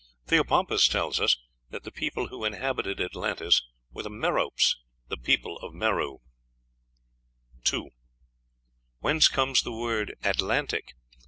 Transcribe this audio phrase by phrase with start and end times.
[0.25, 1.37] Theopompus tells us
[1.69, 3.61] that the people who inhabited Atlantis
[3.91, 4.77] were the Meropes,
[5.09, 6.21] the people of Merou.
[7.65, 7.91] 2.
[9.01, 10.95] Whence comes the word Atlantic?